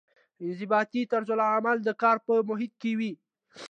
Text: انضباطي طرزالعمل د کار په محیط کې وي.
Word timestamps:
انضباطي 0.43 1.01
طرزالعمل 1.11 1.77
د 1.83 1.89
کار 2.01 2.17
په 2.27 2.33
محیط 2.49 2.73
کې 2.81 2.91
وي. 2.99 3.11